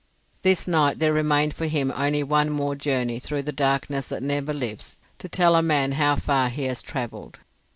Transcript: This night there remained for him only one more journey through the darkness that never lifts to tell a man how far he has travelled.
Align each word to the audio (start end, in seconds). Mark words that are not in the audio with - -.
This 0.41 0.67
night 0.67 0.97
there 0.97 1.13
remained 1.13 1.53
for 1.53 1.67
him 1.67 1.93
only 1.95 2.23
one 2.23 2.49
more 2.49 2.73
journey 2.73 3.19
through 3.19 3.43
the 3.43 3.51
darkness 3.51 4.07
that 4.07 4.23
never 4.23 4.51
lifts 4.51 4.97
to 5.19 5.29
tell 5.29 5.55
a 5.55 5.61
man 5.61 5.91
how 5.91 6.15
far 6.15 6.49
he 6.49 6.63
has 6.63 6.81
travelled. 6.81 7.37